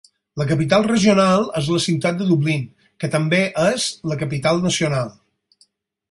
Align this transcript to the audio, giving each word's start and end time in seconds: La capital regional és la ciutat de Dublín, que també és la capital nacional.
La 0.41 0.45
capital 0.51 0.83
regional 0.85 1.43
és 1.59 1.67
la 1.73 1.81
ciutat 1.83 2.17
de 2.21 2.27
Dublín, 2.29 2.63
que 3.03 3.09
també 3.17 3.41
és 3.65 3.85
la 4.13 4.17
capital 4.23 4.63
nacional. 4.65 5.13